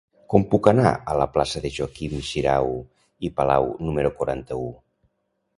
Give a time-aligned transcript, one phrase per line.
[0.33, 2.73] Com puc anar a la plaça de Joaquim Xirau
[3.29, 4.69] i Palau número quaranta-u?